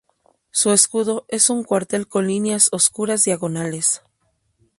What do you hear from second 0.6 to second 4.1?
escudo es un cuartel con líneas oscuras diagonales.